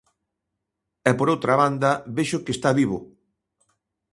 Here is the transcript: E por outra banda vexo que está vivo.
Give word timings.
E 1.09 1.11
por 1.17 1.27
outra 1.33 1.53
banda 1.61 1.91
vexo 2.15 2.43
que 2.45 2.51
está 2.55 2.69
vivo. 2.79 2.97